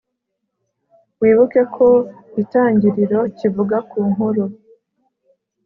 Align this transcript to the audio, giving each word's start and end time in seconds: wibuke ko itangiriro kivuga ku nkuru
wibuke 1.19 1.61
ko 1.75 1.87
itangiriro 2.41 3.19
kivuga 3.37 3.77
ku 3.89 3.99
nkuru 4.11 4.43